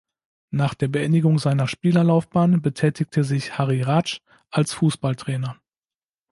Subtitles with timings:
[0.49, 5.57] Nach der Beendigung seiner Spielerlaufbahn betätigte sich Harry Ratsch als Fußballtrainer.